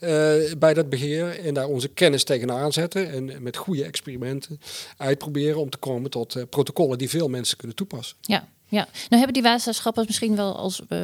uh, 0.00 0.34
bij 0.58 0.74
dat 0.74 0.88
beheer. 0.88 1.40
En 1.40 1.54
daar 1.54 1.66
onze 1.66 1.88
kennis 1.88 2.24
tegenaan 2.24 2.72
zetten. 2.72 3.10
En 3.10 3.42
met 3.42 3.56
goede 3.56 3.84
experimenten 3.84 4.60
uitproberen 4.96 5.60
om 5.60 5.70
te 5.70 5.78
komen 5.78 6.10
tot 6.10 6.50
protocollen 6.50 6.98
die 6.98 7.10
veel 7.10 7.28
mensen 7.28 7.56
kunnen 7.56 7.76
toepassen. 7.76 8.16
Ja, 8.20 8.48
ja, 8.70 8.86
nou 8.92 9.22
hebben 9.22 9.32
die 9.32 9.42
waterschappen 9.42 10.04
misschien 10.06 10.36
wel 10.36 10.56
als, 10.56 10.80
uh, 10.88 10.98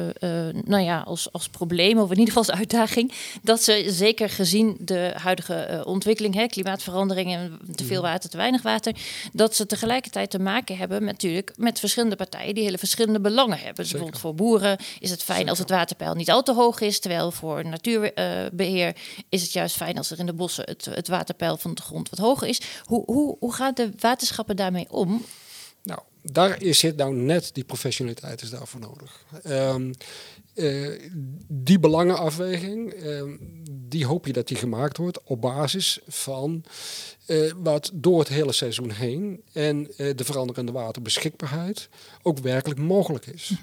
nou 0.65 0.83
ja, 0.83 0.99
als, 0.99 1.31
als 1.31 1.49
probleem, 1.49 1.97
of 1.97 2.11
in 2.11 2.19
ieder 2.19 2.33
geval 2.33 2.49
als 2.49 2.59
uitdaging, 2.59 3.11
dat 3.41 3.63
ze 3.63 3.83
zeker 3.87 4.29
gezien 4.29 4.77
de 4.79 5.11
huidige 5.15 5.67
uh, 5.71 5.85
ontwikkeling, 5.85 6.33
hè, 6.33 6.45
klimaatverandering 6.45 7.33
en 7.33 7.59
te 7.75 7.83
veel 7.83 8.01
water, 8.01 8.29
te 8.29 8.37
weinig 8.37 8.61
water, 8.61 8.95
dat 9.33 9.55
ze 9.55 9.65
tegelijkertijd 9.65 10.29
te 10.29 10.39
maken 10.39 10.77
hebben 10.77 11.03
met, 11.03 11.11
natuurlijk 11.11 11.53
met 11.57 11.79
verschillende 11.79 12.15
partijen 12.15 12.55
die 12.55 12.63
hele 12.63 12.77
verschillende 12.77 13.19
belangen 13.19 13.57
hebben. 13.57 13.75
Dus 13.75 13.89
bijvoorbeeld 13.89 14.21
voor 14.21 14.35
boeren 14.35 14.77
is 14.99 15.11
het 15.11 15.23
fijn 15.23 15.49
als 15.49 15.59
het 15.59 15.69
waterpeil 15.69 16.13
niet 16.13 16.31
al 16.31 16.43
te 16.43 16.53
hoog 16.53 16.81
is, 16.81 16.99
terwijl 16.99 17.31
voor 17.31 17.65
natuurbeheer 17.65 18.95
is 19.29 19.41
het 19.41 19.51
juist 19.51 19.75
fijn 19.75 19.97
als 19.97 20.11
er 20.11 20.19
in 20.19 20.25
de 20.25 20.33
bossen 20.33 20.65
het, 20.65 20.85
het 20.85 21.07
waterpeil 21.07 21.57
van 21.57 21.73
de 21.73 21.81
grond 21.81 22.09
wat 22.09 22.19
hoger 22.19 22.47
is. 22.47 22.61
Hoe, 22.83 23.03
hoe, 23.05 23.35
hoe 23.39 23.53
gaan 23.53 23.73
de 23.73 23.91
waterschappen 23.99 24.55
daarmee 24.55 24.87
om? 24.89 25.25
Nou, 25.83 25.99
daar 26.31 26.61
is, 26.61 26.81
nou 26.95 27.15
net 27.15 27.49
die 27.53 27.63
professionaliteit 27.63 28.41
is 28.41 28.49
daarvoor 28.49 28.79
nodig. 28.79 29.25
Um, 29.43 29.93
uh, 30.55 30.99
die 31.47 31.79
belangenafweging, 31.79 33.03
uh, 33.03 33.23
die 33.71 34.05
hoop 34.05 34.25
je 34.25 34.33
dat 34.33 34.47
die 34.47 34.57
gemaakt 34.57 34.97
wordt 34.97 35.23
op 35.23 35.41
basis 35.41 35.99
van 36.07 36.63
uh, 37.27 37.51
wat 37.63 37.91
door 37.93 38.19
het 38.19 38.27
hele 38.27 38.51
seizoen 38.51 38.91
heen 38.91 39.41
en 39.53 39.83
de 39.97 40.23
veranderende 40.23 40.71
waterbeschikbaarheid 40.71 41.89
ook 42.21 42.39
werkelijk 42.39 42.79
mogelijk 42.79 43.25
is. 43.25 43.53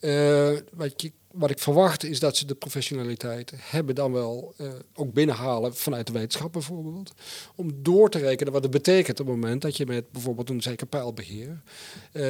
Mhm. 0.00 0.60
wat 0.72 1.02
je 1.02 1.12
wat 1.30 1.50
ik 1.50 1.58
verwacht 1.58 2.04
is 2.04 2.20
dat 2.20 2.36
ze 2.36 2.46
de 2.46 2.54
professionaliteit 2.54 3.52
hebben 3.56 3.94
dan 3.94 4.12
wel 4.12 4.54
ook 4.94 5.12
binnenhalen 5.12 5.76
vanuit 5.76 6.06
de 6.06 6.12
wetenschap 6.12 6.52
bijvoorbeeld. 6.52 7.12
Om 7.54 7.70
door 7.82 8.10
te 8.10 8.18
rekenen 8.18 8.52
wat 8.52 8.62
het 8.62 8.70
betekent 8.70 9.20
op 9.20 9.26
het 9.26 9.34
moment 9.34 9.62
dat 9.62 9.76
je 9.76 9.86
met 9.86 10.10
bijvoorbeeld 10.10 10.50
een 10.50 10.62
zeker 10.62 10.86
pijlbeheer, 10.86 11.62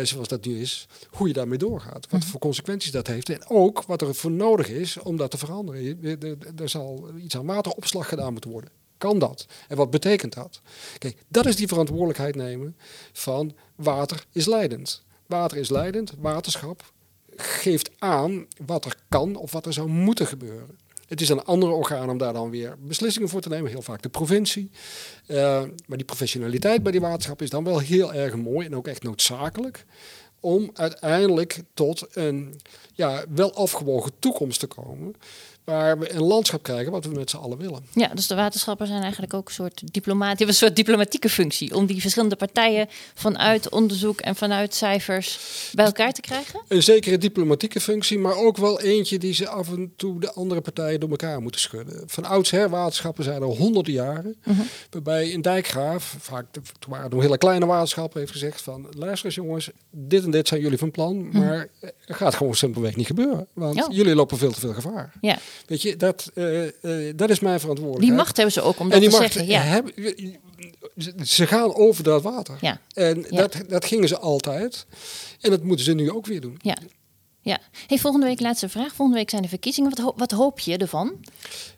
zoals 0.03 0.29
dat 0.29 0.45
nu 0.45 0.61
is, 0.61 0.89
hoe 1.11 1.29
je 1.29 1.35
daarmee 1.35 1.59
doorgaat. 1.59 2.07
Wat 2.11 2.21
mhm. 2.21 2.31
voor 2.31 2.41
consequenties 2.41 2.91
dat 2.91 3.07
heeft. 3.07 3.29
En 3.29 3.49
ook 3.49 3.83
wat 3.85 3.96
er 4.01 4.15
voor 4.15 4.31
nodig 4.31 4.69
is 4.69 4.99
om 4.99 5.17
dat 5.17 5.31
te 5.31 5.39
veranderen. 5.39 6.01
Er 6.57 6.69
zal 6.69 7.09
iets 7.19 7.37
aan 7.37 7.47
wateropslag 7.47 8.09
gedaan 8.09 8.33
moeten 8.33 8.51
worden. 8.51 8.71
Kan 8.99 9.19
dat? 9.19 9.47
En 9.69 9.77
wat 9.77 9.91
betekent 9.91 10.35
dat? 10.35 10.61
Kijk, 10.99 11.17
dat 11.29 11.47
is 11.47 11.57
die 11.57 11.69
verantwoordelijkheid 11.69 12.35
nemen 12.35 12.77
van 13.13 13.55
water 13.75 14.27
is 14.33 14.47
leidend. 14.47 15.05
Water 15.27 15.59
is 15.59 15.69
leidend, 15.69 16.13
waterschap 16.19 16.93
geeft 17.37 17.91
aan 17.99 18.47
wat 18.67 18.85
er 18.85 18.97
kan 19.09 19.37
of 19.37 19.53
wat 19.53 19.67
er 19.67 19.73
zou 19.73 19.89
moeten 19.89 20.27
gebeuren. 20.27 20.79
Het 21.07 21.21
is 21.21 21.29
een 21.29 21.45
andere 21.45 21.73
orgaan 21.73 22.11
om 22.11 22.19
daar 22.19 22.33
dan 22.33 22.51
weer 22.51 22.77
beslissingen 22.79 23.29
voor 23.29 23.41
te 23.41 23.49
nemen, 23.49 23.71
heel 23.71 23.83
vaak 23.83 24.03
de 24.03 24.09
provincie. 24.09 24.71
Uh, 25.27 25.37
maar 25.87 25.97
die 25.97 26.07
professionaliteit 26.07 26.83
bij 26.83 26.93
die 26.93 27.01
waterschap 27.01 27.43
is 27.43 27.51
dan 27.51 27.65
wel 27.65 27.79
heel 27.79 28.15
erg 28.15 28.37
mooi 28.37 28.67
en 28.67 28.77
ook 28.77 28.87
echt 28.87 29.03
noodzakelijk 29.03 29.85
om 30.47 30.71
uiteindelijk 30.75 31.63
tot 31.75 32.07
een 32.11 32.61
ja, 32.93 33.25
wel 33.35 33.55
afgewogen 33.55 34.13
toekomst 34.19 34.61
te 34.61 34.67
komen 34.67 35.15
waar 35.67 35.99
we 35.99 36.13
een 36.13 36.23
landschap 36.23 36.63
krijgen 36.63 36.93
wat 36.93 37.05
we 37.05 37.11
met 37.11 37.31
z'n 37.31 37.37
allen 37.37 37.59
willen. 37.59 37.87
Ja, 37.93 38.09
dus 38.15 38.27
de 38.27 38.35
waterschappen 38.35 38.87
zijn 38.87 39.03
eigenlijk 39.03 39.35
ook 39.35 39.49
een 39.49 39.55
soort 39.55 39.83
diplomaat, 39.93 40.29
hebben 40.29 40.49
een 40.49 40.55
soort 40.55 40.77
diplomatieke 40.77 41.29
functie 41.29 41.75
om 41.75 41.87
die 41.87 42.01
verschillende 42.01 42.37
partijen 42.37 42.89
vanuit 43.15 43.69
onderzoek 43.69 44.21
en 44.21 44.37
vanuit 44.37 44.75
cijfers 44.75 45.39
bij 45.73 45.85
elkaar 45.85 46.13
te 46.13 46.21
krijgen. 46.21 46.61
Een 46.69 46.83
zekere 46.83 47.19
diplomatieke 47.19 47.81
functie, 47.81 48.19
maar 48.19 48.37
ook 48.37 48.57
wel 48.57 48.81
eentje 48.81 49.19
die 49.19 49.35
ze 49.35 49.49
af 49.49 49.69
en 49.69 49.93
toe 49.97 50.21
de 50.21 50.33
andere 50.33 50.61
partijen 50.61 51.01
door 51.01 51.11
elkaar 51.11 51.43
moeten 51.43 51.61
schudden. 51.61 52.03
Van 52.07 52.25
oudsher 52.25 52.69
waterschappen 52.69 53.25
zijn 53.25 53.43
er 53.43 53.49
honderden 53.49 53.93
jaren, 53.93 54.37
uh 54.45 54.61
waarbij 54.91 55.35
een 55.35 55.43
dijkgraaf, 55.43 56.17
vaak 56.19 56.47
de, 56.51 56.61
toen 56.79 56.93
waren 56.93 57.21
hele 57.21 57.39
kleine 57.39 57.67
waterschappen, 57.67 58.21
heeft 58.21 58.33
gezegd 58.33 58.61
van 58.63 58.87
luister 58.91 59.27
eens 59.27 59.35
jongens, 59.35 59.71
dit 59.91 60.25
en 60.25 60.31
dit 60.31 60.49
zijn 60.49 60.61
jullie 60.61 60.79
van 60.79 60.91
plan, 60.91 61.29
mhm. 61.29 61.39
maar 61.39 61.69
het 61.81 62.17
gaat 62.17 62.35
gewoon 62.35 62.55
simpelweg 62.55 62.97
niet 62.97 63.07
gebeuren, 63.07 63.47
want 63.53 63.87
jullie 63.91 64.15
lopen 64.15 64.39
veel 64.39 64.53
te 64.53 64.61
veel 64.61 64.75
gevaar. 64.75 65.13
Ja. 65.21 65.39
Weet 65.67 65.83
je, 65.83 65.97
dat, 65.97 66.31
uh, 66.35 66.63
uh, 66.63 67.13
dat 67.17 67.31
is 67.31 67.41
mijn 67.41 67.61
verantwoordelijkheid. 67.61 68.01
Die 68.01 68.13
macht 68.13 68.37
hebben 68.37 68.55
ze 68.55 68.61
ook 68.61 68.79
om 68.79 68.89
dat 68.89 69.03
te 69.03 69.11
zeggen. 69.11 69.47
Ja. 69.47 69.83
Ze 71.25 71.47
gaan 71.47 71.75
over 71.75 72.05
dat 72.05 72.23
water. 72.23 72.59
Ja. 72.61 72.81
En 72.95 73.27
Dat, 73.31 73.57
dat 73.69 73.85
gingen 73.85 74.09
ze 74.09 74.19
altijd. 74.19 74.87
En 75.41 75.51
dat 75.51 75.63
moeten 75.63 75.85
ze 75.85 75.93
nu 75.93 76.11
ook 76.11 76.27
weer 76.27 76.41
doen. 76.41 76.59
Ja. 76.63 76.77
Ja. 77.41 77.61
Hey, 77.87 77.99
volgende 77.99 78.27
week 78.27 78.41
laatste 78.41 78.69
vraag. 78.69 78.95
Volgende 78.95 79.19
week 79.21 79.31
zijn 79.31 79.43
de 79.43 79.49
verkiezingen. 79.49 79.93
Wat, 79.97 80.15
wat 80.17 80.31
hoop 80.31 80.59
je 80.59 80.77
ervan? 80.77 81.25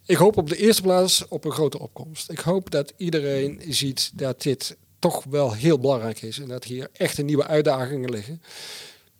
Ik 0.06 0.16
hoop 0.16 0.37
op 0.37 0.49
de 0.49 0.56
eerste 0.56 0.82
plaats 0.82 1.25
op 1.28 1.44
een 1.44 1.52
grote 1.52 1.78
opkomst. 1.78 2.30
Ik 2.30 2.38
hoop 2.38 2.70
dat 2.70 2.92
iedereen 2.97 3.62
ziet 3.68 4.11
dat 4.14 4.42
dit 4.42 4.76
toch 4.99 5.25
wel 5.30 5.52
heel 5.52 5.78
belangrijk 5.78 6.23
is. 6.23 6.38
En 6.38 6.49
dat 6.49 6.64
hier 6.64 6.88
echt 6.92 7.18
een 7.18 7.25
nieuwe 7.25 7.47
uitdagingen 7.47 8.11
liggen 8.11 8.42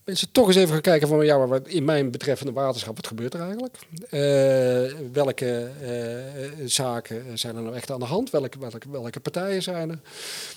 mensen 0.09 0.33
toch 0.33 0.47
eens 0.47 0.57
even 0.57 0.73
gaan 0.73 0.81
kijken 0.81 1.09
van 1.09 1.25
ja, 1.25 1.47
wat 1.47 1.69
in 1.69 1.85
mijn 1.85 2.11
betreffende 2.11 2.53
waterschap, 2.53 2.97
wat 2.97 3.07
gebeurt 3.07 3.35
er 3.35 3.41
eigenlijk? 3.41 3.77
Uh, 4.11 4.99
welke 5.13 5.71
uh, 5.83 6.67
zaken 6.67 7.39
zijn 7.39 7.57
er 7.57 7.63
nou 7.63 7.75
echt 7.75 7.91
aan 7.91 7.99
de 7.99 8.05
hand? 8.05 8.31
Welke, 8.31 8.59
welke, 8.91 9.21
partijen 9.21 9.63
zijn 9.63 9.91
er? 9.91 10.01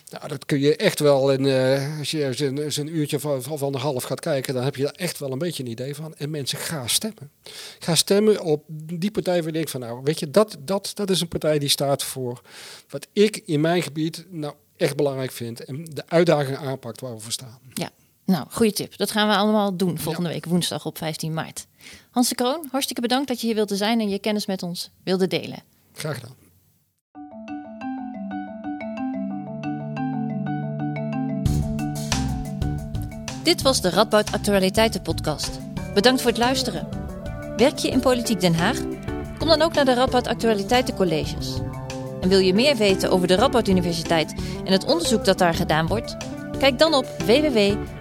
Nou, 0.10 0.27
dat 0.27 0.46
kun 0.46 0.60
je 0.60 0.75
echt 0.75 1.00
wel, 1.00 1.31
in, 1.31 1.46
als 2.00 2.12
je 2.12 2.25
eens 2.25 2.77
een, 2.77 2.96
uurtje 2.96 3.20
van, 3.20 3.43
van 3.43 3.60
anderhalf 3.60 4.03
gaat 4.03 4.20
kijken, 4.20 4.53
dan 4.53 4.63
heb 4.63 4.75
je 4.75 4.84
daar 4.84 4.96
echt 4.96 5.20
wel 5.20 5.31
een 5.31 5.38
beetje 5.38 5.63
een 5.63 5.70
idee 5.70 5.96
van. 5.96 6.15
En 6.15 6.29
mensen 6.29 6.58
gaan 6.58 6.89
stemmen. 6.89 7.31
Ga 7.79 7.96
stemmen 7.96 8.41
op 8.41 8.63
die 8.67 9.12
partij 9.12 9.38
waar 9.38 9.46
je 9.46 9.51
denkt 9.51 9.72
van 9.72 9.79
nou, 9.79 10.01
weet 10.03 10.20
je, 10.20 10.31
dat, 10.31 10.58
dat, 10.60 10.91
dat 10.93 11.10
is 11.10 11.22
een 11.22 11.27
partij 11.27 11.60
die 11.60 11.70
staat 11.70 12.03
voor 12.03 12.41
wat 12.89 13.08
ik 13.13 13.41
in 13.46 13.62
mijn 13.62 13.81
gebied 13.81 14.25
nou 14.29 14.53
echt 14.77 14.96
belangrijk 14.96 15.31
vind. 15.31 15.65
En 15.65 15.86
de 15.93 16.03
uitdagingen 16.08 16.60
aanpakt 16.60 17.01
waar 17.01 17.13
we 17.13 17.20
voor 17.20 17.31
staan. 17.31 17.60
Ja, 17.74 17.91
nou, 18.31 18.45
goede 18.50 18.73
tip. 18.73 18.97
Dat 18.97 19.11
gaan 19.11 19.27
we 19.27 19.35
allemaal 19.35 19.77
doen 19.77 20.00
volgende 20.00 20.29
week 20.29 20.45
woensdag 20.45 20.85
op 20.85 20.97
15 20.97 21.33
maart. 21.33 21.67
Hans 22.11 22.29
de 22.29 22.35
Kroon, 22.35 22.67
hartstikke 22.71 23.01
bedankt 23.01 23.27
dat 23.27 23.41
je 23.41 23.47
hier 23.47 23.55
wilde 23.55 23.75
zijn 23.75 24.00
en 24.00 24.09
je 24.09 24.19
kennis 24.19 24.45
met 24.45 24.63
ons 24.63 24.89
wilde 25.03 25.27
delen. 25.27 25.63
Graag 25.93 26.15
gedaan. 26.15 26.35
Dit 33.43 33.61
was 33.61 33.81
de 33.81 33.89
Radboud 33.89 34.31
Actualiteiten 34.31 35.01
podcast. 35.01 35.59
Bedankt 35.93 36.21
voor 36.21 36.29
het 36.29 36.39
luisteren. 36.39 36.88
Werk 37.57 37.77
je 37.77 37.89
in 37.89 38.00
Politiek 38.00 38.39
Den 38.39 38.55
Haag? 38.55 38.77
Kom 39.38 39.47
dan 39.47 39.61
ook 39.61 39.73
naar 39.73 39.85
de 39.85 39.93
Radboud 39.93 40.27
Actualiteiten 40.27 40.95
Colleges. 40.95 41.59
En 42.21 42.29
wil 42.29 42.39
je 42.39 42.53
meer 42.53 42.75
weten 42.75 43.11
over 43.11 43.27
de 43.27 43.35
Radboud 43.35 43.67
Universiteit 43.67 44.33
en 44.65 44.71
het 44.71 44.85
onderzoek 44.85 45.25
dat 45.25 45.38
daar 45.38 45.53
gedaan 45.53 45.88
wordt? 45.88 46.17
Kijk 46.62 46.80
dan 46.80 46.94
op 46.94 47.06
www.ru.nl. 47.25 47.91